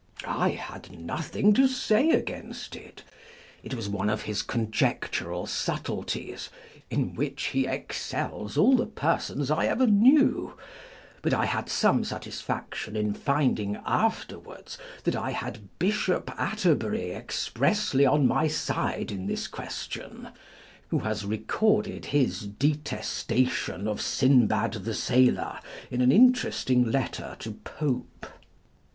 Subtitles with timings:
[0.25, 3.03] I had nothing to say against it:
[3.61, 6.49] it was one of his con jectural subtleties,
[6.89, 10.57] in which he excels all the persons I ever knew;
[11.21, 18.03] but I had some satisfaction in finding after wards that I had Bishop Atterbury expressly
[18.03, 20.29] on my side in this question,
[20.87, 25.59] who has recorded his detestation of Sinbad the Sailor,
[25.91, 28.25] in an interesting letter to Pope.